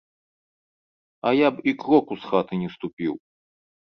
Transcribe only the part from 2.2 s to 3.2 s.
з хаты не ступіў.